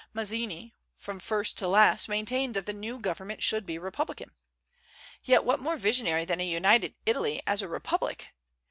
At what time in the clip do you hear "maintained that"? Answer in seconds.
2.09-2.65